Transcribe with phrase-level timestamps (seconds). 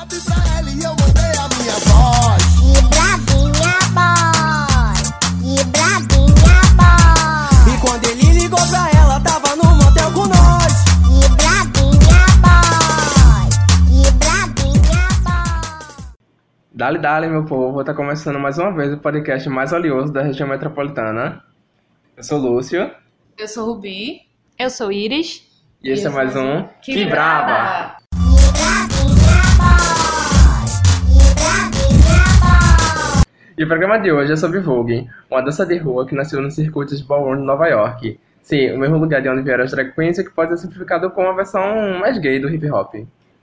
[0.00, 2.42] WhatsApp pra ela e eu mandei a minha voz.
[2.56, 4.96] Que bravinha boy,
[5.42, 10.84] que bravinha boy, E quando ele ligou pra ela, tava no motel com nós.
[11.04, 13.48] que bravinha boy,
[13.86, 16.06] que bravinha boy.
[16.72, 17.84] Dale, dale, meu povo.
[17.84, 21.42] Tá começando mais uma vez o podcast mais valioso da região metropolitana.
[22.16, 22.90] Eu sou Lúcio
[23.38, 24.22] Eu sou Rubi.
[24.58, 25.42] Eu sou Iris.
[25.82, 27.99] e esse é mais um Que Braba!
[33.60, 36.50] E o programa de hoje é sobre Vogue, uma dança de rua que nasceu no
[36.50, 38.18] circuito de ballroom de Nova York.
[38.40, 41.10] Sim, o mesmo lugar de onde vieram as drag queens e que pode ser simplificado
[41.10, 42.94] como uma versão mais gay do hip hop.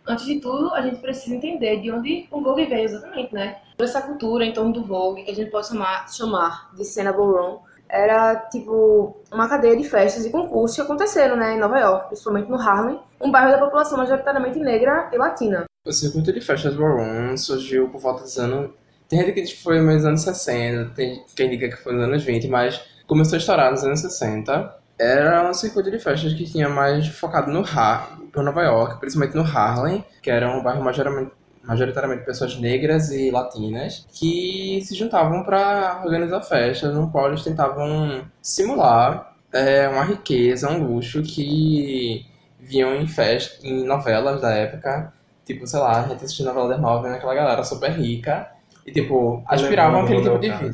[0.07, 3.57] Antes de tudo, a gente precisa entender de onde o Vogue veio exatamente, né?
[3.77, 7.13] Toda essa cultura em torno do Vogue, que a gente pode chamar, chamar de cena
[7.13, 12.07] ballroom, era tipo uma cadeia de festas e concursos que aconteceram, né, em Nova York,
[12.07, 15.65] principalmente no Harlem, um bairro da população majoritariamente negra e latina.
[15.85, 18.71] O circuito de festas ballroom surgiu por volta dos anos...
[19.09, 22.03] Tem gente que diz que foi nos anos 60, tem quem diga que foi nos
[22.03, 24.75] anos 20, mas começou a estourar nos anos 60.
[24.99, 29.35] Era um circuito de festas que tinha mais focado no Har por Nova York, principalmente
[29.35, 31.31] no Harlem, que era um bairro majoritariamente,
[31.63, 38.25] majoritariamente pessoas negras e latinas, que se juntavam para organizar festas, no qual eles tentavam
[38.41, 42.25] simular é, uma riqueza, um luxo que
[42.59, 45.13] viam em festas, em novelas da época,
[45.47, 48.51] Tipo, sei lá, a gente assistia novela das nove, aquela galera super rica.
[48.87, 50.71] E, tipo, aspiravam aquele tipo de vida.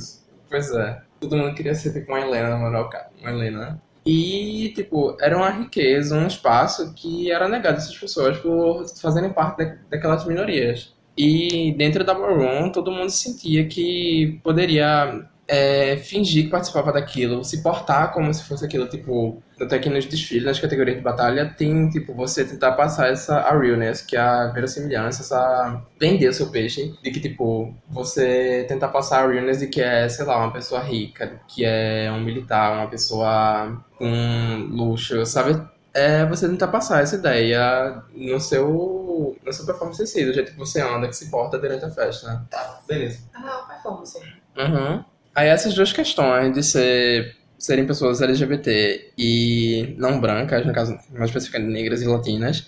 [0.50, 1.02] Pois é.
[1.20, 3.10] Todo mundo queria ser, tipo, uma Helena na moral, cara.
[3.20, 3.82] Uma Helena.
[4.06, 9.32] E, tipo, era uma riqueza, um espaço que era negado a essas pessoas por fazerem
[9.32, 10.94] parte da- daquelas minorias.
[11.18, 17.62] E dentro da ballroom, todo mundo sentia que poderia é, fingir que participava daquilo, se
[17.64, 21.54] portar como se fosse aquilo, tipo, tanto é que nos desfiles, nas categorias de batalha,
[21.58, 26.34] tem, tipo, você tentar passar essa a realness, que é a verossimilhança, essa vender o
[26.34, 30.38] seu peixe, de que, tipo, você tentar passar a realness de que é, sei lá,
[30.38, 35.60] uma pessoa rica, que é um militar, uma pessoa com luxo, sabe?
[35.94, 40.52] É você tentar passar essa ideia no seu, na sua performance em si, do jeito
[40.52, 42.42] que você anda, que se porta durante a festa, né?
[42.50, 43.20] Tá, beleza.
[43.34, 44.20] Ah, performance.
[44.58, 45.04] Uhum.
[45.36, 51.30] Aí essas duas questões de ser, serem pessoas LGBT e não brancas, no caso, mais
[51.30, 52.68] especificamente negras e latinas,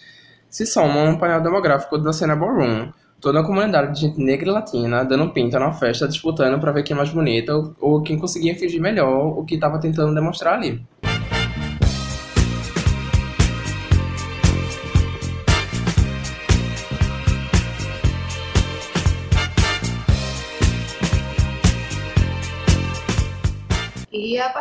[0.50, 2.94] se somam a um painel demográfico da cena ballroom.
[3.19, 6.83] Toda uma comunidade de gente negra e latina dando pinta na festa, disputando pra ver
[6.83, 10.53] quem é mais bonita ou, ou quem conseguia fingir melhor o que estava tentando demonstrar
[10.53, 10.81] ali.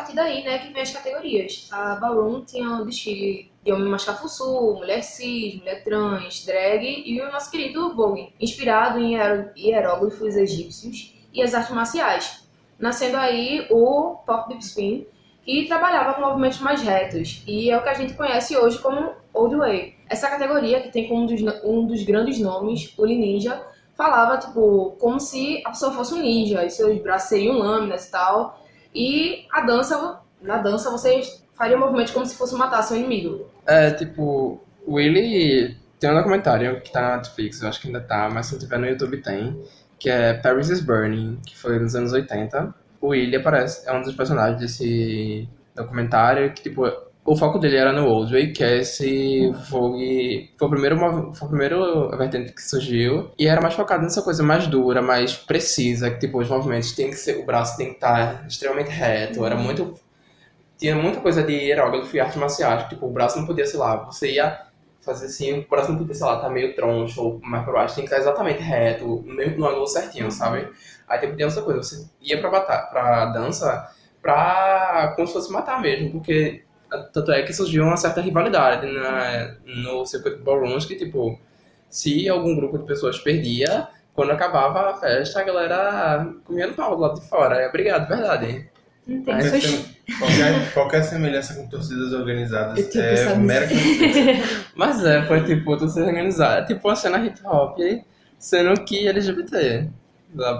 [0.05, 1.69] Partir daí, né, que vem as categorias.
[1.73, 7.33] A Ballroom tinha o desfile de homem mascafuçu, mulher cis, mulher trans, drag e o
[7.33, 9.17] nosso querido Vogue, inspirado em
[9.57, 12.47] hieróglifos egípcios e as artes marciais.
[12.79, 15.07] Nascendo aí o Pop Deep Spin,
[15.43, 19.13] que trabalhava com movimentos mais retos, e é o que a gente conhece hoje como
[19.33, 19.95] Old Way.
[20.09, 23.63] Essa categoria, que tem como um dos, um dos grandes nomes, o Ninja,
[23.95, 28.11] falava, tipo, como se a pessoa fosse um ninja, e seus braços seriam lâminas e
[28.11, 28.64] tal,
[28.95, 31.21] e a dança, na dança você
[31.55, 33.51] faria movimentos como se fosse matar seu inimigo.
[33.67, 38.01] É, tipo, o Willy tem um documentário que tá na Netflix, eu acho que ainda
[38.01, 39.61] tá, mas se não tiver no YouTube tem,
[39.99, 42.75] que é Paris is Burning, que foi nos anos 80.
[43.01, 46.85] O Willy aparece, é um dos personagens desse documentário, que, tipo,
[47.27, 50.53] o foco dele era no Old Way, que é esse Vogue.
[50.59, 50.99] Foi primeiro,
[51.35, 53.31] foi o primeiro vertente que surgiu.
[53.39, 57.09] E era mais focado nessa coisa mais dura, mais precisa, que tipo, os movimentos tem
[57.11, 57.39] que ser.
[57.39, 59.45] O braço tem que estar extremamente reto.
[59.45, 59.95] Era muito.
[60.79, 62.89] Tinha muita coisa de hieróglifo e arte marciais.
[62.89, 64.61] Tipo, o braço não podia, sei lá, você ia
[65.03, 67.95] fazer assim, o braço não podia, sei lá, tá meio troncho ou mais pra baixo,
[67.95, 70.67] tem que estar exatamente reto, mesmo- no ângulo certinho, sabe?
[71.07, 73.87] Aí tipo, tem essa coisa, você ia pra, pra dança
[74.23, 76.65] pra como se fosse matar mesmo, porque
[77.13, 81.39] tanto é que surgiu uma certa rivalidade na, no circuito de ballrooms que, tipo,
[81.89, 86.97] se algum grupo de pessoas perdia, quando acabava a festa, a galera comia no pau
[86.97, 87.57] do lado de fora.
[87.57, 88.69] É obrigado, verdade.
[89.07, 93.67] Mas Qualquer, qualquer semelhança com torcidas organizadas é mera.
[94.77, 96.61] Mas é, foi tipo, tudo se organizar.
[96.61, 97.79] É tipo uma cena hip hop,
[98.39, 99.89] sendo que LGBT,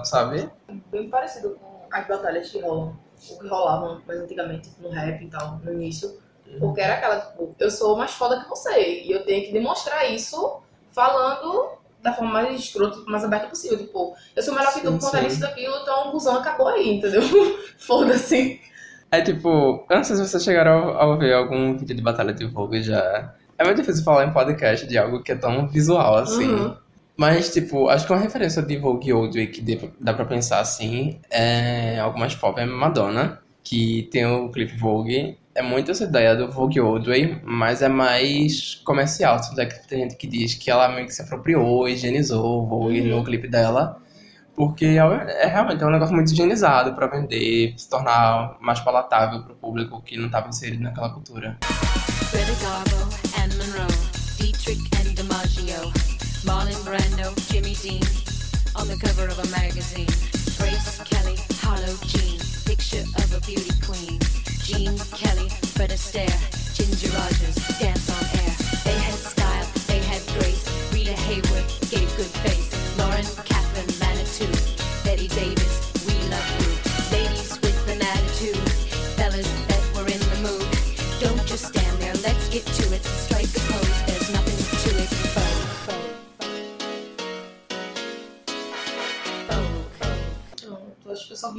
[0.03, 0.49] sabe?
[0.91, 2.97] bem parecido com as batalhas que rolam,
[3.29, 6.17] ou que rolavam mais antigamente, no rap e tal, no início.
[6.59, 10.09] Porque era aquela, tipo, eu sou mais foda que você, e eu tenho que demonstrar
[10.11, 11.71] isso falando
[12.01, 13.77] da forma mais escrota, mais aberta possível.
[13.79, 16.97] Tipo, eu sou melhor que tu por conta disso daquilo, então o busão acabou aí,
[16.97, 17.21] entendeu?
[17.77, 18.61] Foda-se.
[19.11, 22.45] É tipo, eu não sei se vocês chegaram a ver algum vídeo de batalha de
[22.45, 23.33] Vogue já.
[23.57, 26.49] É muito difícil falar em podcast de algo que é tão visual assim.
[26.49, 26.77] Uhum.
[27.17, 29.61] Mas, tipo, acho que uma referência de Vogue Oldway que
[29.99, 35.37] dá pra pensar assim é algo mais pop é Madonna, que tem o clipe Vogue.
[35.53, 39.39] É muito essa ideia do Vogue Oldway, mas é mais comercial.
[39.39, 42.65] Tanto é que tem gente que diz que ela meio que se apropriou, higienizou o
[42.67, 44.01] Vogue no clipe dela.
[44.53, 49.43] Porque é é realmente é um negócio muito higienizado pra vender, se tornar mais palatável
[49.43, 51.57] pro público que não estava inserido naquela cultura.
[53.37, 53.87] And Monroe,
[54.37, 56.14] Dietrich and DiMaggio,
[56.45, 58.05] Marlon Brando, Jimmy Dean,
[58.75, 60.05] on the cover of a magazine.
[60.61, 64.19] Grace Kelly, Harlow Jean, picture of a beauty queen.
[64.61, 66.37] Jean Kelly, Fred Astaire,
[66.77, 68.53] Ginger Rogers, dance on air.
[68.85, 70.65] They had style, they had grace.
[70.93, 72.69] Rita Hayworth gave good face.
[72.97, 74.49] Lauren Catherine Manitou,
[75.03, 75.64] Betty Davis,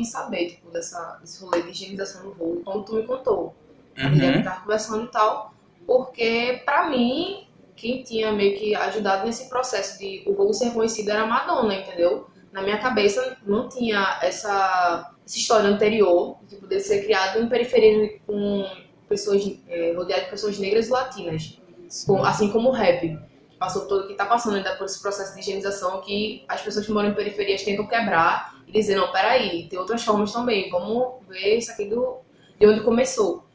[0.06, 3.54] saber, tipo, dessa, desse rolê de higienização no voo quando tu me contou.
[3.98, 4.14] A Uhum.
[4.14, 5.54] gente tava conversando e tal,
[5.86, 11.10] porque pra mim, quem tinha meio que ajudado nesse processo de o voo ser conhecido
[11.10, 12.26] era a Madonna, entendeu?
[12.52, 18.18] Na minha cabeça não tinha essa, essa história anterior, de poder ser criado em periferia
[18.26, 18.64] com
[19.08, 21.58] pessoas, é, rodeado de pessoas negras e latinas.
[22.06, 23.16] Com- assim como o rap,
[23.58, 26.92] passou todo, que tá passando ainda por esse processo de higienização que as pessoas que
[26.92, 31.58] moram em periferias tentam quebrar e dizer, não, peraí, tem outras formas também, vamos ver
[31.58, 32.18] isso aqui do,
[32.58, 33.46] de onde começou.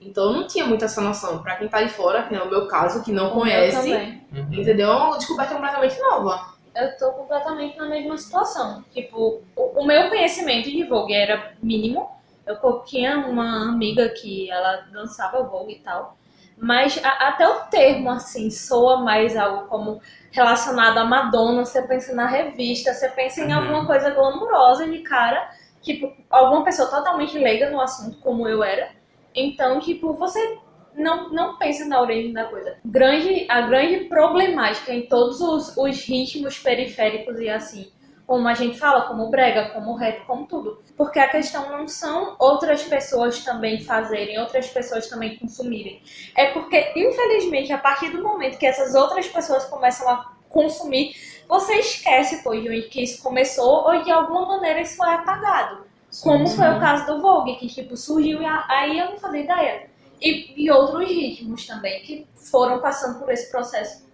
[0.00, 1.42] Então não tinha muito essa noção.
[1.42, 3.92] Pra quem tá de fora, que é o meu caso, que não Eu conhece.
[4.32, 4.52] Uhum.
[4.52, 4.90] entendeu?
[4.90, 6.54] É uma descoberta completamente nova.
[6.74, 8.82] Eu tô completamente na mesma situação.
[8.92, 12.08] Tipo, o, o meu conhecimento de Vogue era mínimo.
[12.46, 16.16] Eu tinha uma amiga que ela dançava Vogue e tal.
[16.60, 21.64] Mas a- até o termo, assim, soa mais algo como relacionado à Madonna.
[21.64, 23.58] Você pensa na revista, você pensa em Uhum.
[23.58, 25.50] alguma coisa glamurosa de cara.
[25.82, 28.90] Tipo, alguma pessoa totalmente leiga no assunto, como eu era.
[29.34, 30.58] Então, tipo, você
[30.94, 32.76] não, não pensa na origem da coisa.
[32.84, 37.90] Grande, a grande problemática em todos os, os ritmos periféricos e assim,
[38.30, 40.80] como a gente fala, como brega, como rap, como tudo.
[40.96, 46.00] Porque a questão não são outras pessoas também fazerem, outras pessoas também consumirem.
[46.36, 51.16] É porque, infelizmente, a partir do momento que essas outras pessoas começam a consumir,
[51.48, 55.84] você esquece, pô, de onde que isso começou ou de alguma maneira isso é apagado.
[56.22, 59.90] Como foi o caso do Vogue, que tipo, surgiu e aí eu não fazia ideia.
[60.22, 64.08] E, e outros ritmos também, que foram passando por esse processo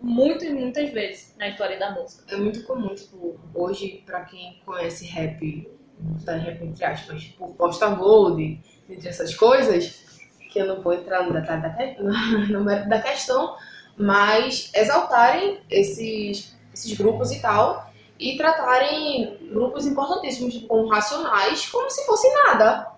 [0.00, 2.34] muito e muitas vezes na história da música.
[2.34, 7.88] É muito comum, tipo, hoje, pra quem conhece rap, botar rap entre aspas, por Posta
[7.88, 10.04] Gold, entre essas coisas,
[10.50, 11.96] que eu não vou entrar no detalhe
[12.50, 13.56] no mérito da questão,
[13.96, 21.90] mas exaltarem esses, esses grupos e tal, e tratarem grupos importantíssimos tipo, como racionais como
[21.90, 22.92] se fosse nada.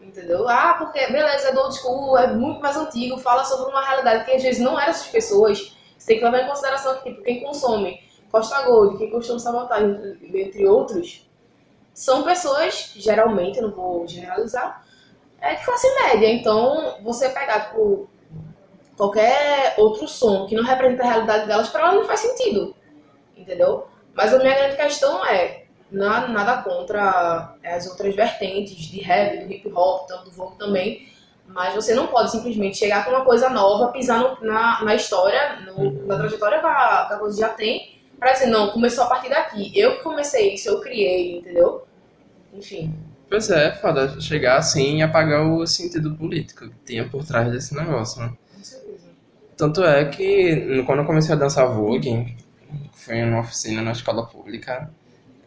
[0.00, 0.48] Entendeu?
[0.48, 4.24] Ah, porque beleza, é do old school, é muito mais antigo, fala sobre uma realidade
[4.24, 5.76] que às vezes não era essas pessoas.
[6.00, 8.02] Você tem que levar em consideração que tipo, quem consome
[8.32, 11.28] Costa Gold, quem consome Sabotagem, entre outros,
[11.92, 14.86] são pessoas, geralmente, eu não vou generalizar,
[15.40, 16.26] é de classe média.
[16.32, 18.08] Então, você pegar, tipo,
[18.96, 22.74] qualquer outro som que não representa a realidade delas, para elas não faz sentido.
[23.36, 23.86] Entendeu?
[24.14, 29.52] Mas a minha grande questão é, na- nada contra as outras vertentes de rap, do
[29.52, 31.08] hip hop, tanto do Vogue também,
[31.54, 35.60] mas você não pode simplesmente chegar com uma coisa nova, pisar no- na, na história,
[35.66, 39.06] no- na trajetória que a, que a coisa já tem, pra dizer, não, começou a
[39.08, 39.72] partir daqui.
[39.78, 41.84] Eu que comecei isso, eu criei, entendeu?
[42.52, 42.94] Enfim.
[43.28, 47.74] Pois é, foda chegar assim e apagar o sentido político que tinha por trás desse
[47.74, 48.32] negócio, né?
[48.56, 49.08] Com certeza.
[49.56, 52.36] Tanto é que quando eu comecei a dançar Vogue,
[52.92, 54.90] foi em uma oficina na escola pública,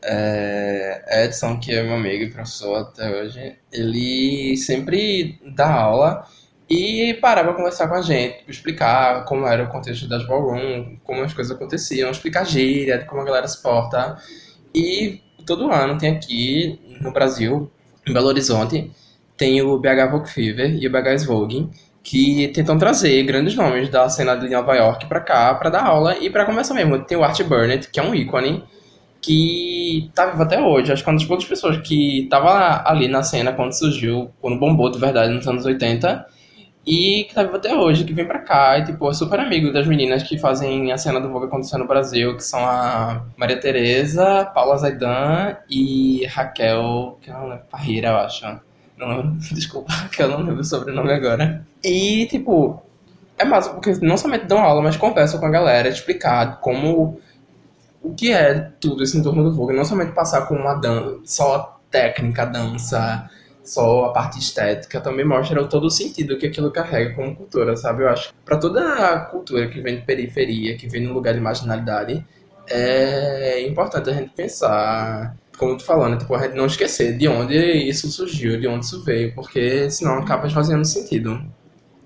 [0.04, 6.26] é, Edson, que é meu amigo e professor até hoje, ele sempre dá aula
[6.70, 11.22] e parava pra conversar com a gente, explicar como era o contexto das ballroom, como
[11.22, 14.18] as coisas aconteciam, explicar gíria, como a galera se porta.
[14.74, 17.72] E todo ano tem aqui no Brasil,
[18.08, 18.92] em Belo Horizonte,
[19.38, 21.70] tem o BH Vogue Fever e o BH Vogue,
[22.02, 26.18] que tentam trazer grandes nomes da cena de Nova York pra cá, pra dar aula
[26.18, 27.04] e pra conversar mesmo.
[27.04, 28.64] Tem o Art Burnett, que é um ícone,
[29.24, 30.92] que tá vivo até hoje.
[30.92, 34.60] Acho que é uma das poucas pessoas que tava ali na cena quando surgiu, quando
[34.60, 36.26] bombou de verdade nos anos 80,
[36.86, 39.72] e que tá vivo até hoje, que vem pra cá e, tipo, é super amigo
[39.72, 43.58] das meninas que fazem a cena do Vogue acontecer no Brasil, que são a Maria
[43.58, 48.46] Tereza, Paula Zaidan e Raquel, que não lembro, Parreira, eu acho.
[48.98, 51.66] Não lembro, desculpa, que eu não lembro o sobrenome agora.
[51.82, 52.84] E, tipo,
[53.38, 57.18] é massa, porque não somente dão aula, mas conversam com a galera, explicar como
[58.04, 59.74] o que é tudo isso em torno do Vogue.
[59.74, 63.30] Não somente passar com uma dança, só a técnica, a dança,
[63.64, 68.04] só a parte estética, também mostra todo o sentido que aquilo carrega como cultura, sabe?
[68.04, 71.34] Eu acho que pra toda a cultura que vem de periferia, que vem num lugar
[71.34, 72.26] de marginalidade,
[72.70, 77.56] é importante a gente pensar, como tu falando, tipo, a gente não esquecer de onde
[77.56, 81.42] isso surgiu, de onde isso veio, porque senão acaba esvaziando sentido.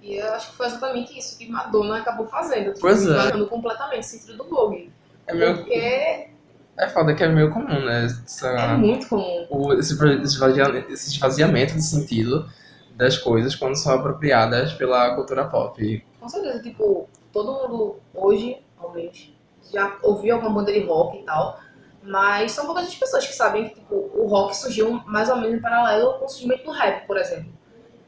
[0.01, 2.67] E eu acho que foi exatamente isso que Madonna acabou fazendo.
[2.67, 3.45] Tipo, Pois é.
[3.45, 4.91] completamente o sentido do Vogue.
[5.27, 6.29] É meio, Porque
[6.77, 8.05] é foda que é meio comum, né?
[8.05, 9.47] Essa- é muito comum.
[9.49, 9.93] o, esse
[10.23, 12.49] esvaziamento, esse esvaziamento de sentido
[12.95, 16.03] das coisas quando são apropriadas pela cultura pop.
[16.19, 19.31] Com certeza, tipo, todo mundo hoje, ao menos,
[19.71, 21.59] já ouviu alguma banda de rock e tal,
[22.01, 25.57] mas são poucas as pessoas que sabem que tipo, o rock surgiu mais ou menos
[25.57, 27.51] em paralelo com o surgimento do rap, por exemplo.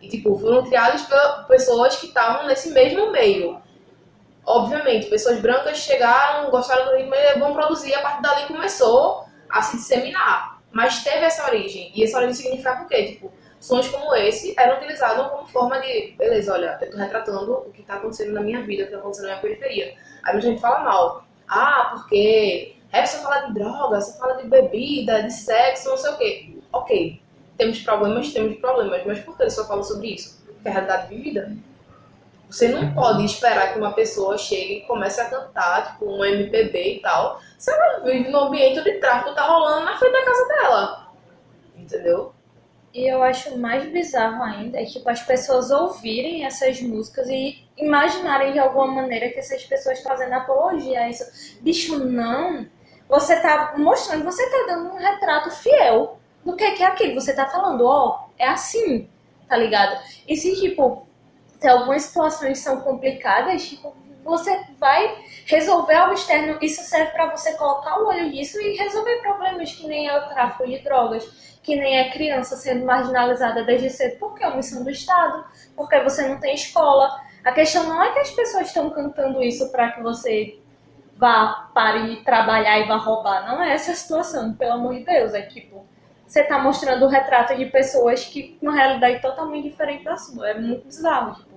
[0.01, 3.57] E tipo, foram criados por pessoas que estavam nesse mesmo meio.
[4.46, 9.62] Obviamente, pessoas brancas chegaram, gostaram do ritmo e vão produzir, a partir dali começou a
[9.62, 10.60] se disseminar.
[10.72, 11.91] Mas teve essa origem.
[11.96, 13.03] E essa origem significa o quê?
[13.13, 17.72] Tipo, sons como esse eram utilizados como forma de, beleza, olha, eu tô retratando o
[17.72, 19.96] que tá acontecendo na minha vida, o que tá acontecendo na minha periferia.
[20.24, 21.25] Aí muita gente fala mal.
[21.48, 26.12] Ah, porque rap só fala de droga, só fala de bebida, de sexo, não sei
[26.12, 26.53] o quê.
[26.72, 27.22] Ok,
[27.58, 30.41] temos problemas, temos problemas, mas por que eles só falam sobre isso?
[30.46, 31.51] Porque é a realidade vivida.
[32.50, 36.96] Você não pode esperar que uma pessoa chegue e comece a cantar, tipo, um MPB
[36.96, 40.48] e tal, se ela vive no ambiente onde tráfico tá rolando na frente da casa
[40.48, 41.12] dela.
[41.77, 42.34] Entendeu?
[42.91, 48.51] E eu acho mais bizarro ainda é tipo as pessoas ouvirem essas músicas e imaginarem
[48.51, 51.62] de alguma maneira que essas pessoas estão fazendo apologia a isso.
[51.62, 52.65] Bicho, não.
[53.08, 57.22] Você tá mostrando, você tá dando um retrato fiel do que que é aquilo.
[57.22, 59.08] Você tá falando, ó, é assim,
[59.48, 60.00] tá ligado?
[60.27, 61.08] E se, tipo,
[61.59, 66.57] tem algumas situações são complicadas, tipo, você vai resolver algo externo.
[66.61, 70.29] Isso serve pra você colocar o olho nisso e resolver problemas que nem é o
[70.29, 74.83] tráfico de drogas que nem é criança sendo marginalizada desde cedo porque é uma missão
[74.83, 77.21] do Estado, porque você não tem escola.
[77.43, 80.59] A questão não é que as pessoas estão cantando isso para que você
[81.15, 83.45] vá pare de trabalhar e vá roubar.
[83.45, 85.33] Não é essa a situação, pelo amor de Deus.
[85.33, 85.85] É tipo,
[86.25, 90.49] você tá mostrando o retrato de pessoas que, na realidade, é totalmente diferente da sua.
[90.49, 91.49] É muito bizarro.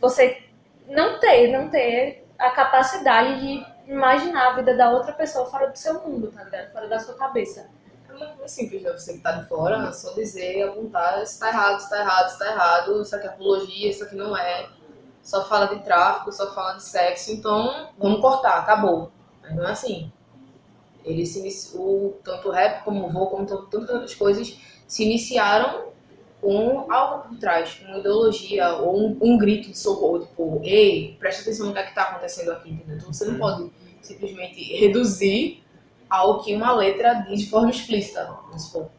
[0.00, 0.42] Você
[0.88, 5.76] não ter, não ter a capacidade de imaginar a vida da outra pessoa fora do
[5.76, 6.72] seu mundo, tá ligado?
[6.72, 7.68] Fora da sua cabeça.
[8.08, 8.92] É muito simples, né?
[8.92, 12.28] Você que tá de fora, é só dizer, apontar, isso tá errado, isso tá errado,
[12.28, 14.68] isso tá errado, isso aqui é apologia, isso aqui não é.
[15.22, 19.12] Só fala de tráfico, só fala de sexo, então vamos cortar, acabou.
[19.42, 20.12] Mas não é assim.
[21.04, 25.90] Ele se iniciou, tanto o rap como o voo, como tantas outras coisas, se iniciaram
[26.40, 31.42] com algo por trás, uma ideologia ou um, um grito de socorro, tipo, ei, presta
[31.42, 32.96] atenção no que é que tá acontecendo aqui, entendeu?
[32.96, 33.70] Então você não pode
[34.00, 35.62] simplesmente reduzir
[36.08, 38.90] ao que uma letra diz de forma explícita, vamos supor.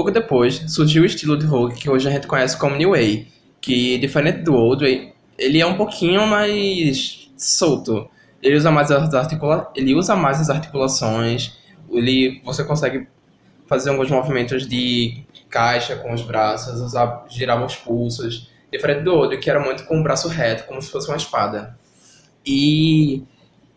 [0.00, 3.28] Pouco depois, surgiu o estilo de Vogue que hoje a gente conhece como New Way,
[3.60, 8.08] que, diferente do Old Way, ele é um pouquinho mais solto.
[8.42, 9.70] Ele usa mais as, articula...
[9.76, 11.52] ele usa mais as articulações,
[11.90, 12.40] ele...
[12.42, 13.06] você consegue
[13.66, 18.50] fazer alguns movimentos de caixa com os braços, usar, girar os pulsos.
[18.72, 21.76] Diferente do Old, que era muito com o braço reto, como se fosse uma espada.
[22.46, 23.22] E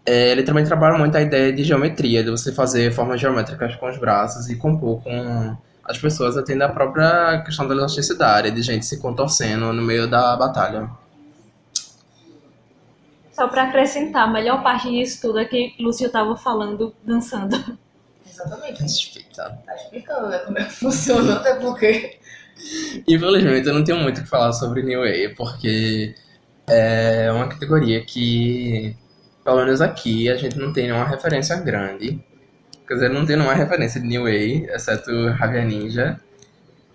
[0.05, 3.89] é, ele também trabalha muito a ideia de geometria, de você fazer formas geométricas com
[3.89, 8.85] os braços e compor com as pessoas atendem a própria questão da elasticidade, de gente
[8.85, 10.89] se contorcendo no meio da batalha.
[13.33, 17.77] Só pra acrescentar, a melhor parte disso tudo é que Lúcio tava falando, dançando.
[18.25, 18.81] Exatamente.
[18.89, 19.59] Suspeita.
[19.65, 22.19] Tá explicando, né, como é que funciona, até porque...
[23.07, 26.15] Infelizmente, eu não tenho muito o que falar sobre New Wave, porque
[26.67, 28.95] é uma categoria que,
[29.43, 32.23] pelo menos aqui, a gente não tem nenhuma referência grande.
[32.87, 36.19] Quer dizer, não tem nenhuma referência de New Wave, exceto Javier Ninja.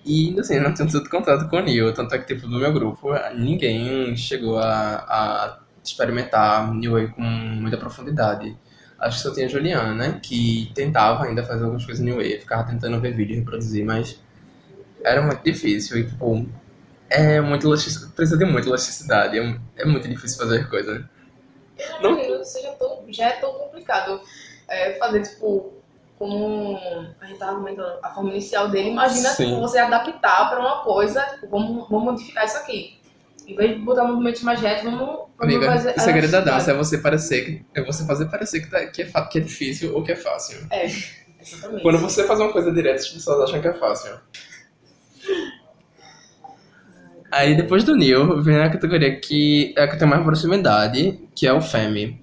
[0.04, 2.73] E, assim, não tenho tanto contato com o New, tanto é que, tipo, do meu
[2.73, 8.57] grupo, ninguém chegou a, a experimentar New Wave com muita profundidade.
[8.99, 12.40] Acho que só tinha a Juliana, né, que tentava ainda fazer algumas coisas New Wave,
[12.40, 14.21] ficava tentando ver vídeo e reproduzir, mas
[15.04, 16.47] era muito difícil e, tipo,
[17.09, 21.09] é muito elasticidade, precisa de muita elasticidade, é, é muito difícil fazer coisa.
[22.02, 24.21] Não imagino que seja tão, já é tão complicado
[24.68, 25.77] é, fazer, tipo,
[26.18, 26.76] como
[27.20, 31.20] a gente tava comentando, a forma inicial dele, imagina tipo, você adaptar pra uma coisa,
[31.34, 32.98] tipo, vamos, vamos modificar isso aqui.
[33.46, 36.72] Em vez de botar movimentos mais retos, vamos, vamos Amiga, fazer o segredo da dança
[36.72, 39.94] é você parecer que é você fazer parecer que, tá- que, é, que é difícil
[39.94, 40.66] ou que é fácil.
[40.70, 40.84] É,
[41.40, 41.82] exatamente.
[41.82, 44.18] Quando você faz uma coisa direta, as pessoas acham que é fácil.
[47.30, 51.46] Aí depois do New, vem a categoria que é a que tem mais proximidade, que
[51.46, 52.20] é o Femi.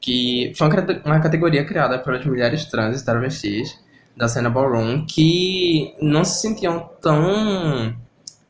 [0.00, 3.78] Que foi uma cate- uma categoria criada pelas mulheres trans e travestis
[4.16, 7.94] da cena ballroom que não se sentiam tão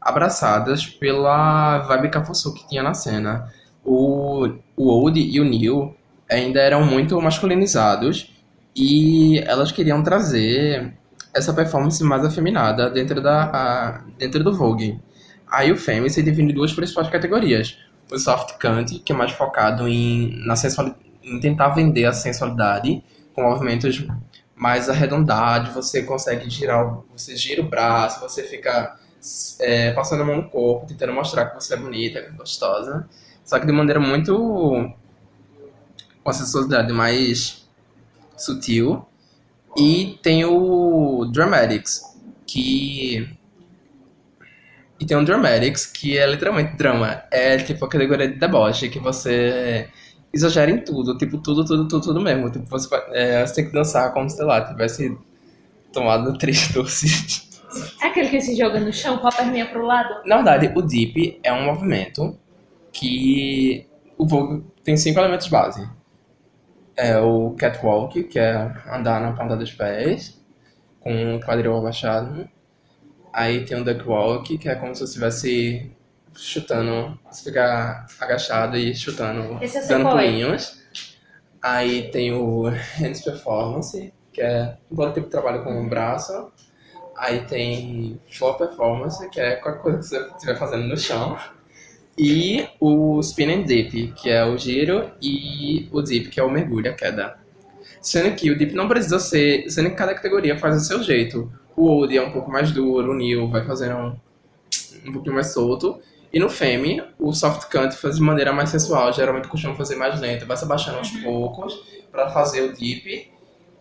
[0.01, 3.53] abraçadas pela vibe cafuçu que tinha na cena.
[3.85, 5.95] O, o Old e o Neil
[6.31, 8.33] ainda eram muito masculinizados
[8.75, 10.95] e elas queriam trazer
[11.35, 14.99] essa performance mais afeminada dentro, da, a- dentro do Vogue.
[15.51, 17.77] Aí o Femme se divide em duas principais categorias.
[18.13, 23.03] O soft cant, que é mais focado em, na sensualidade em tentar vender a sensualidade
[23.35, 24.07] com movimentos
[24.55, 28.97] mais arredondados, você consegue girar, o- você gira o braço, você fica
[29.61, 33.09] é, passando a mão no corpo, tentando mostrar que você é bonita, que é gostosa,
[33.45, 34.95] só que de maneira muito
[36.23, 37.67] com a sensualidade mais
[38.37, 39.07] sutil.
[39.77, 42.03] E tem o Dramatics,
[42.47, 43.29] que
[44.99, 47.23] e tem um Dramatics, que é literalmente drama.
[47.31, 49.89] É tipo a categoria de deboche, que você
[50.33, 52.51] exagera em tudo, tipo, tudo, tudo, tudo, tudo mesmo.
[52.51, 55.17] Tipo, você, é, você tem que dançar como, sei lá, tivesse
[55.93, 57.49] tomado três doces.
[58.03, 60.23] É aquele que se joga no chão com a perninha pro lado?
[60.27, 62.37] Na verdade, o Deep é um movimento
[62.93, 63.87] que
[64.19, 65.89] o Vogue tem cinco elementos base.
[66.97, 70.39] É o Catwalk, que é andar na ponta dos pés,
[70.99, 72.49] com o quadril abaixado.
[73.33, 75.93] Aí tem o Duckwalk, que é como se você estivesse
[76.35, 80.25] chutando, você fica agachado e chutando, sei dando qual é.
[80.25, 80.81] pulinhos.
[81.63, 82.65] Aí tem o
[82.99, 86.51] Hands Performance, que é igual tipo de trabalho com o braço.
[87.17, 91.37] Aí tem Floor Performance, que é qualquer coisa que você estiver fazendo no chão.
[92.17, 96.51] E o Spin and Dip, que é o giro, e o Dip, que é o
[96.51, 97.39] mergulho, a queda.
[98.01, 99.69] Sendo que o Dip não precisa ser.
[99.71, 101.53] Sendo que cada categoria faz do seu jeito.
[101.77, 104.17] O Old é um pouco mais duro, o New vai fazendo um,
[105.07, 106.01] um pouquinho mais solto.
[106.33, 109.13] E no Femi, o Soft Cant faz de maneira mais sensual.
[109.13, 111.75] Geralmente costuma fazer mais lento, vai se abaixando aos poucos
[112.11, 113.31] pra fazer o Dip.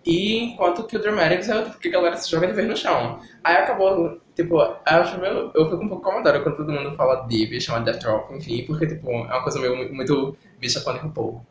[0.05, 2.67] E enquanto que o Dramatics é o tipo que a galera se joga de vez
[2.67, 3.19] no chão.
[3.43, 7.27] Aí acabou, tipo, eu acho meio, eu fico um pouco incomodado quando todo mundo fala
[7.27, 10.99] Dip, chama Death Drop, enfim, porque, tipo, é uma coisa meio muito bicha fã de
[10.99, 11.45] RuPaul.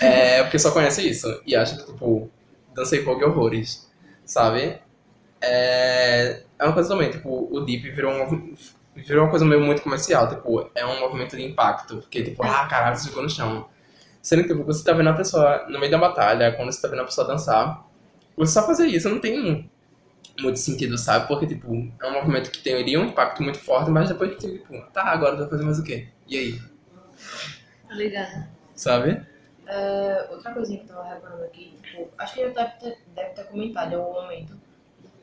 [0.00, 2.30] É, porque só conhece isso e acha que, tipo,
[2.74, 3.90] dancei Vogue horrores,
[4.24, 4.78] sabe?
[5.40, 8.56] É, é uma coisa também, tipo, o Deep virou um
[9.06, 12.66] virou uma coisa meio muito comercial, tipo, é um movimento de impacto, porque, tipo, ah,
[12.66, 13.68] caralho, você ficou no chão.
[14.20, 16.88] Sendo que tipo, você tá vendo a pessoa no meio da batalha, quando você tá
[16.88, 17.84] vendo a pessoa dançar,
[18.36, 19.70] você só fazer isso não tem
[20.40, 21.26] muito sentido, sabe?
[21.26, 24.80] Porque, tipo, é um movimento que teria um impacto muito forte, mas depois que, tipo,
[24.92, 26.08] tá, agora vai fazer mais o quê?
[26.26, 26.62] E aí?
[27.88, 28.48] Tá ligado?
[28.74, 29.26] Sabe?
[29.66, 33.30] É, outra coisinha que eu tava reparando aqui, tipo, acho que eu deve ter, deve
[33.30, 34.58] ter comentado em algum momento,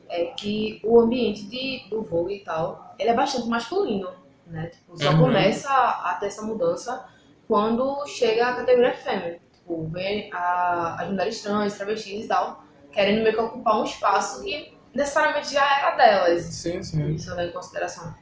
[0.08, 4.10] é que o ambiente de, do Vogue e tal, ele é bastante masculino,
[4.46, 4.66] né?
[4.68, 5.18] Tipo, só Uhum.
[5.18, 7.06] começa a, a ter essa mudança
[7.48, 9.40] quando chega a categoria fêmea.
[9.52, 14.42] Tipo, vem a, as mulheres trans, travestis e tal, querendo meio que ocupar um espaço
[14.42, 16.44] que necessariamente já era delas.
[16.44, 17.14] Sim, sim.
[17.14, 18.14] Isso eu levo em consideração.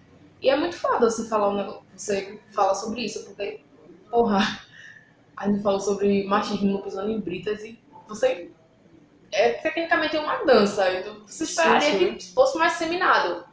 [0.43, 3.61] E é muito foda você falar um negócio, você falar sobre isso, porque,
[4.11, 4.41] porra,
[5.37, 8.51] a gente falou sobre machismo no pisando em britas e você
[9.35, 10.91] é tecnicamente uma dança.
[10.93, 12.15] Então você esperaria Sim, sim.
[12.15, 13.45] que fosse mais seminado.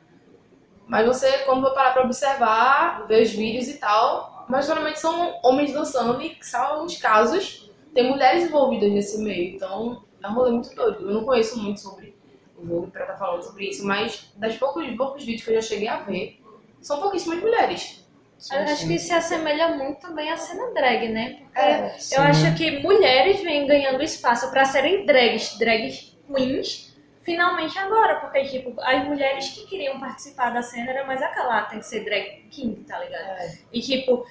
[0.88, 5.40] Mas você, quando vai parar pra observar, ver os vídeos e tal, mas geralmente são
[5.44, 9.56] homens dançando e são alguns casos, tem mulheres envolvidas nesse meio.
[9.56, 11.10] Então é um rolê muito doido.
[11.10, 12.16] Eu não conheço muito sobre
[12.58, 15.62] o Vogue pra estar falando sobre isso, mas das poucos, poucos vídeos que eu já
[15.62, 16.40] cheguei a ver,
[16.82, 18.01] são pouquíssimas mulheres.
[18.42, 18.88] Sim, Eu acho sim.
[18.88, 21.42] que se assemelha muito também à cena drag, né?
[21.44, 27.78] Porque É, eu acho que mulheres vêm ganhando espaço pra serem drags, drags queens, finalmente
[27.78, 28.16] agora.
[28.16, 31.86] Porque, tipo, as mulheres que queriam participar da cena era mais aquela, ah, tem que
[31.86, 33.22] ser drag king, tá ligado?
[33.22, 33.58] É.
[33.72, 34.26] E, tipo,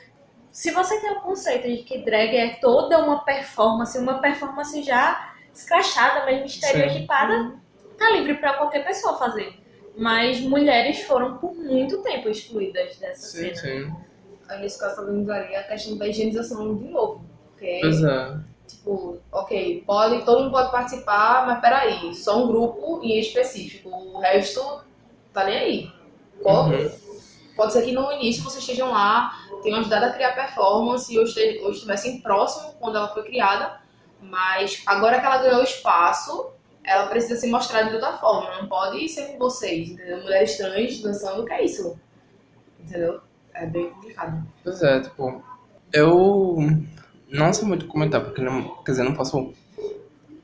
[0.51, 5.35] se você tem o conceito de que drag é toda uma performance, uma performance já
[5.55, 7.55] escrachada, mesmo estereotipada,
[7.97, 9.55] tá livre pra qualquer pessoa fazer.
[9.97, 13.57] Mas mulheres foram por muito tempo excluídas dessa Sim, cena.
[13.57, 13.95] sim.
[14.49, 17.25] Aí nesse caso também usaria a questão da higienização de novo.
[17.51, 18.37] Porque, Pois é.
[18.67, 23.91] tipo, ok, pode, todo mundo pode participar, mas peraí, só um grupo em específico.
[23.91, 24.83] O resto
[25.33, 25.93] tá nem aí.
[26.43, 27.11] Qual- Uhum.
[27.57, 31.61] Pode ser que no início vocês estejam lá, tenham ajudado a criar performance ou este-
[31.63, 33.79] ou estivessem próximo quando ela foi criada,
[34.23, 36.53] mas agora que ela ganhou espaço,
[36.91, 38.61] ela precisa se mostrar de outra forma.
[38.61, 40.23] Não pode ser com vocês, entendeu?
[40.23, 41.97] Mulheres trans dançando, que é isso?
[42.81, 43.21] Entendeu?
[43.55, 44.45] É bem complicado.
[44.65, 45.41] Pois é, tipo,
[45.93, 46.57] eu
[47.31, 49.55] não sei muito comentar, porque não, quer dizer, não posso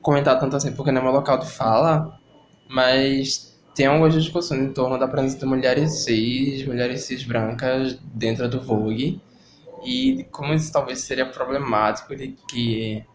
[0.01, 2.17] comentar tanto assim, porque não é meu local de fala,
[2.69, 8.47] mas tem algumas discussões em torno da presença de mulheres cis, mulheres cis brancas dentro
[8.47, 9.21] do Vogue,
[9.83, 13.05] e como isso talvez seria problemático de que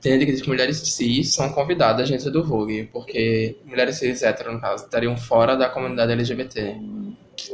[0.00, 4.60] tem de que mulheres cis são convidadas dentro do Vogue, porque mulheres cis hétero, no
[4.60, 6.76] caso, estariam fora da comunidade LGBT.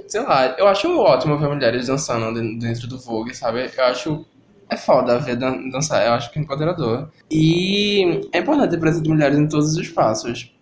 [0.08, 3.70] Sei lá, eu acho ótimo ver mulheres dançando de- dentro do Vogue, sabe?
[3.76, 4.26] Eu acho.
[4.68, 7.08] É foda ver dan- dançar, eu acho que é empoderador.
[7.30, 10.52] E é importante ter presença de mulheres em todos os espaços.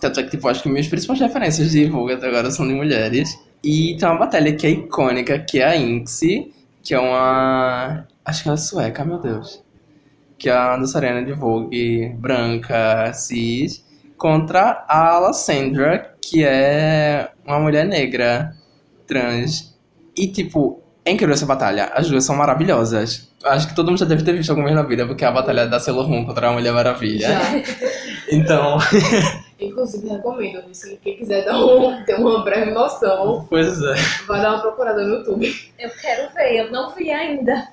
[0.00, 2.74] Tanto é que, tipo, acho que minhas principais referências de Vogue até agora são de
[2.74, 3.36] mulheres.
[3.64, 6.52] E tem uma batalha que é icônica, que é a Inxie,
[6.84, 8.06] que é uma.
[8.24, 9.60] Acho que ela é sueca, meu Deus.
[10.38, 13.84] Que é a dançarina de Vogue branca, cis,
[14.16, 18.54] contra a Alessandra, que é uma mulher negra,
[19.06, 19.76] trans.
[20.16, 21.86] E, tipo, é incrível essa batalha.
[21.94, 23.28] As duas são maravilhosas.
[23.44, 25.32] Acho que todo mundo já deve ter visto alguma vez na vida, porque é a
[25.32, 27.28] batalha da Sailor Moon contra a Mulher Maravilha.
[28.30, 28.76] Então,
[29.58, 33.94] Inclusive, recomendo, se quem quiser dar um, ter uma breve noção, pois é.
[34.26, 35.72] vai dar uma procurada no YouTube.
[35.78, 37.68] Eu quero ver, eu não vi ainda.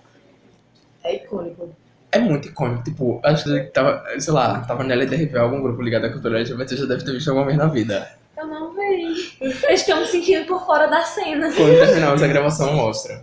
[1.04, 1.69] É icônico.
[2.15, 2.82] É muito icônico.
[2.82, 6.78] Tipo, acho que tava, sei lá, tava na LDRV, algum grupo ligado à cultura LGBT
[6.78, 8.10] já deve ter visto alguma vez na vida.
[8.38, 9.38] Eu não vi.
[9.41, 11.51] Eu estou me sentindo por fora da cena.
[11.54, 13.21] Quando terminarmos a gravação, mostra.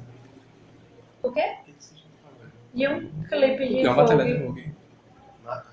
[1.22, 1.54] O quê?
[2.74, 4.74] E um clipe de uma batalha de Vogue.
[5.42, 5.66] Vogue.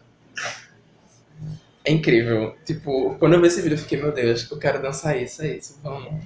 [1.83, 2.55] É incrível.
[2.65, 5.57] Tipo, quando eu vi esse vídeo, eu fiquei, meu Deus, eu quero dançar isso, é
[5.57, 6.23] isso, vamos.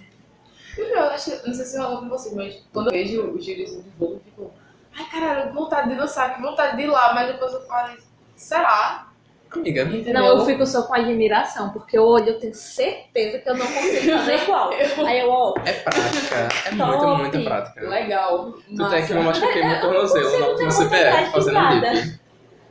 [0.78, 3.90] Eu acho, não sei se rolou com você, mas quando eu vejo os vídeos de
[3.98, 4.52] voo, eu fico,
[4.98, 7.98] ai caralho, que vontade de dançar, que vontade de ir lá, mas depois eu falo,
[8.36, 9.08] será?
[9.52, 10.14] Amiga, Entendeu?
[10.14, 13.68] Não, eu fico só com admiração, porque eu olho, eu tenho certeza que eu não
[13.68, 14.72] consigo fazer igual.
[15.06, 16.36] Aí eu, ó, é prática.
[16.66, 16.86] É Top.
[16.86, 17.88] muita, muita prática.
[17.88, 18.52] Legal.
[18.54, 21.32] Tu tem que eu machuquei meu tornozelo Você no não último tem vontade CPF de
[21.32, 21.94] fazendo nada.
[21.94, 22.20] dip.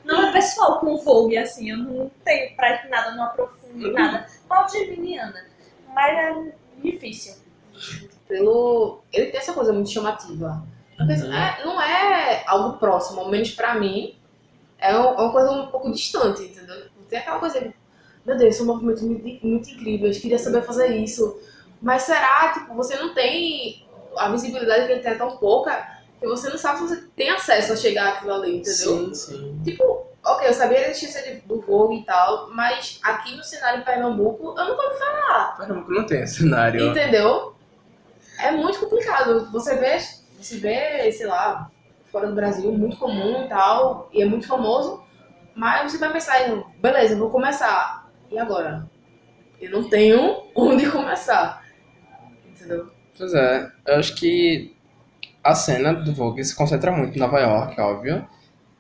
[0.05, 4.27] não é pessoal com Vogue, assim, eu não tenho prática nada, não aprofundo nada.
[4.49, 5.47] Pode Geminiana,
[5.95, 7.35] mas é difícil.
[8.27, 9.03] Pelo...
[9.13, 10.65] Ele tem essa coisa muito chamativa.
[11.05, 11.35] Uhum.
[11.35, 14.17] é, não é algo próximo, ao menos pra mim,
[14.79, 16.87] é um- é uma coisa um pouco distante, entendeu?
[17.09, 17.73] Tem aquela coisa
[18.25, 21.41] meu Deus, são movimentos muito, muito incríveis, queria saber fazer isso.
[21.81, 23.85] Mas será, tipo, você não tem
[24.17, 27.31] a visibilidade que ele tem é tão pouca que você não sabe se você tem
[27.31, 28.73] acesso a chegar àquilo ali, entendeu?
[28.75, 29.61] Sim, sim.
[29.65, 33.85] Tipo, ok, eu sabia da existência do Vogue e tal, mas aqui no cenário de
[33.85, 35.57] Pernambuco eu nunca ouvi falar.
[35.57, 36.91] Pernambuco não tem cenário.
[36.91, 37.55] Entendeu?
[38.39, 39.51] É muito complicado.
[39.51, 39.99] Você vê,
[40.47, 41.71] você vê, sei lá,
[42.11, 45.03] fora do Brasil, muito comum e tal, e é muito famoso,
[45.55, 46.39] mas você vai pensar,
[46.81, 48.11] beleza, vou começar.
[48.31, 48.89] E agora?
[49.61, 51.65] Eu não tenho onde começar.
[52.47, 52.91] Entendeu?
[53.17, 54.75] Pois é, eu acho que
[55.43, 58.27] a cena do Vogue se concentra muito em Nova York, óbvio.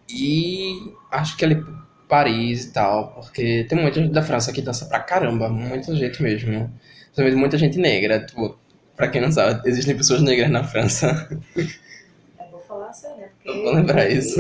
[0.09, 1.65] E acho que ali
[2.09, 6.23] Paris e tal, porque tem muita gente da França que dança pra caramba, muita gente
[6.23, 6.71] mesmo.
[7.05, 8.25] Principalmente muita gente negra.
[8.25, 8.59] Tipo,
[9.03, 11.29] pra quem não sabe, existem pessoas negras na França.
[11.57, 13.77] Eu vou falar a sério, Eu vou porque.
[13.77, 14.39] lembrar isso.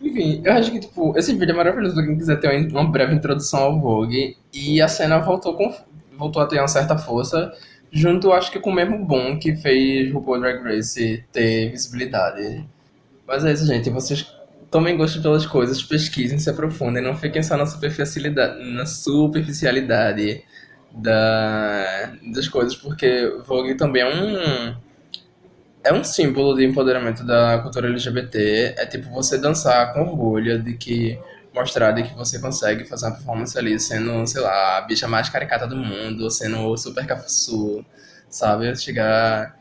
[0.00, 2.90] Enfim, eu acho que, tipo, esse vídeo é maravilhoso pra quem quiser ter uma uma
[2.90, 4.36] breve introdução ao Vogue.
[4.52, 5.72] E a cena voltou, com,
[6.18, 7.52] voltou a ter uma certa força,
[7.92, 12.66] junto, acho que, com o mesmo boom que fez RuPaul Drag Race ter visibilidade.
[13.28, 13.90] Mas é isso, gente.
[13.90, 14.26] Vocês
[14.72, 20.42] tomem gosto pelas coisas, pesquisem, se aprofundem, não fiquem só na superficialidade, na superficialidade
[20.92, 24.76] da, das coisas, porque Vogue também é um
[25.84, 28.74] é um símbolo de empoderamento da cultura LGBT.
[28.76, 31.18] É tipo você dançar com orgulho de que
[31.54, 35.28] mostrar de que você consegue fazer uma performance ali sendo, sei lá, a bicha mais
[35.28, 37.84] caricata do mundo, sendo o super cafuçu,
[38.28, 38.74] sabe?
[38.76, 39.56] Chegar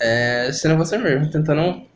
[0.00, 1.86] é, sendo você mesmo, tentando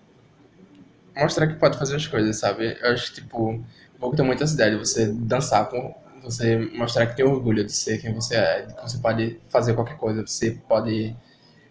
[1.17, 2.79] mostrar que pode fazer as coisas, sabe?
[2.81, 3.63] Eu acho que, tipo,
[3.99, 5.95] vou ter muita essa ideia de você dançar com
[6.27, 9.75] você mostrar que tem orgulho de ser quem você é, de que você pode fazer
[9.75, 11.17] qualquer coisa, você pode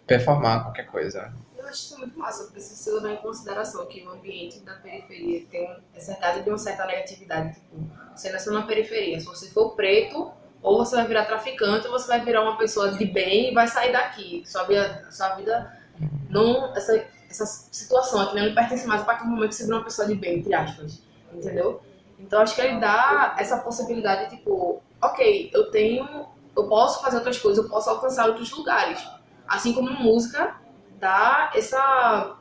[0.06, 1.32] performar qualquer coisa.
[1.56, 4.74] Eu acho isso muito massa, porque se você levar em consideração que o ambiente da
[4.74, 7.54] periferia tem é cercado de uma certa negatividade.
[7.54, 7.76] Tipo,
[8.14, 12.08] você nasceu na periferia, se você for preto Ou você vai virar traficante, ou você
[12.08, 14.42] vai virar uma pessoa de bem e vai sair daqui.
[14.46, 15.80] Sua vida, sua vida
[16.28, 16.74] não.
[16.74, 19.84] Essa, essa situação aqui não pertence mais a partir do momento que você vira uma
[19.84, 21.02] pessoa de bem, entre aspas.
[21.32, 21.80] Entendeu?
[22.18, 26.26] Então acho que ele dá essa possibilidade, tipo, ok, eu tenho.
[26.56, 29.06] Eu posso fazer outras coisas, eu posso alcançar outros lugares.
[29.46, 30.56] Assim como música
[30.98, 32.38] dá essa,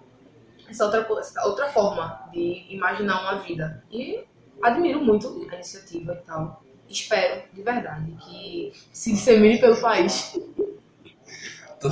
[0.70, 3.84] essa outra, essa outra forma de imaginar uma vida.
[3.92, 4.24] E
[4.64, 6.64] admiro muito a iniciativa e tal.
[6.88, 10.40] Espero, de verdade, que se dissemine pelo país.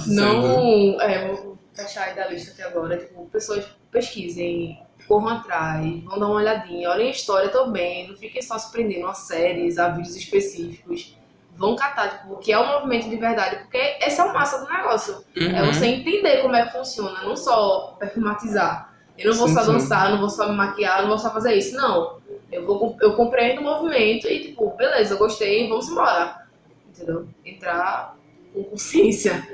[0.08, 2.98] Não, é, vou fechar aí da lista até agora.
[2.98, 8.42] Tipo, pessoas pesquisem, corram atrás, vão dar uma olhadinha, olhem a história também, não fiquem
[8.42, 11.18] só se prendendo a séries, a vídeos específicos.
[11.56, 14.60] Vão catar, tipo, o que é o movimento de verdade, porque esse é o massa
[14.66, 15.24] do negócio.
[15.36, 15.72] É Uhum.
[15.72, 18.92] você entender como é que funciona, não só performatizar.
[19.16, 19.72] Eu não vou Sim, só sim.
[19.74, 21.76] dançar, eu não vou só me maquiar, não vou só fazer isso.
[21.76, 22.18] Não.
[22.52, 26.44] Eu, vou, eu compreendo o movimento e, tipo, beleza, eu gostei, vamos embora.
[26.90, 27.28] Entendeu?
[27.46, 28.16] Entrar
[28.52, 29.48] com consciência.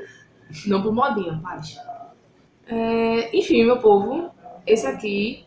[0.65, 1.77] Não por modinha, paz.
[2.67, 4.31] É, enfim, meu povo,
[4.71, 5.45] esse aqui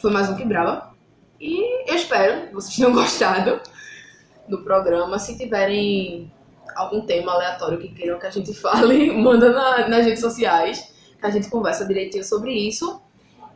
[0.00, 0.90] foi mais um que brava.
[1.40, 3.60] E eu espero que vocês tenham gostado
[4.48, 5.18] do programa.
[5.18, 6.32] Se tiverem
[6.74, 11.26] algum tema aleatório que queiram que a gente fale, manda na- nas redes sociais, que
[11.26, 13.00] a gente conversa direitinho sobre isso.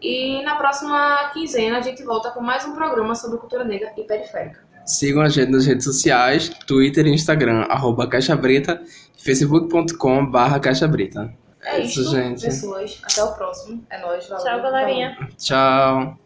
[0.00, 4.02] E na próxima quinzena a gente volta com mais um programa sobre cultura negra e
[4.02, 4.60] periférica.
[4.84, 8.82] Sigam a gente nas redes sociais, Twitter e Instagram, arroba Caixa Brita,
[9.16, 10.88] facebook.com barra Caixa.
[11.64, 12.44] É Isso, isso, gente.
[12.44, 13.00] pessoas.
[13.04, 13.84] Até o próximo.
[13.88, 14.28] É nóis.
[14.28, 14.44] valeu.
[14.44, 15.28] Tchau, galerinha.
[15.38, 16.18] Tchau.